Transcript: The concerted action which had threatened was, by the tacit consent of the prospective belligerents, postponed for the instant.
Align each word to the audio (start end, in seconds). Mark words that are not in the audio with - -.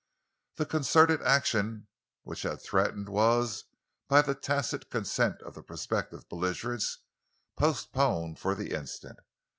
The 0.55 0.65
concerted 0.65 1.21
action 1.21 1.85
which 2.23 2.41
had 2.41 2.59
threatened 2.59 3.07
was, 3.07 3.65
by 4.07 4.23
the 4.23 4.33
tacit 4.33 4.89
consent 4.89 5.39
of 5.43 5.53
the 5.53 5.61
prospective 5.61 6.27
belligerents, 6.27 6.97
postponed 7.55 8.39
for 8.39 8.55
the 8.55 8.71
instant. 8.71 9.19